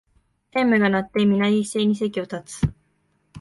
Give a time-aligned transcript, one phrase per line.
[0.51, 2.61] チャイムが鳴って、みな一斉に席を立つ